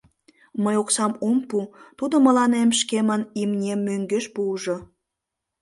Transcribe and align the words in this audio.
Мый 0.63 0.75
оксам 0.83 1.11
ом 1.27 1.37
пу, 1.49 1.59
тудо 1.97 2.15
мыланем 2.25 2.69
шкемын 2.79 3.21
имнем 3.41 3.79
мӧҥгеш 3.87 4.25
пуыжо. 4.33 4.77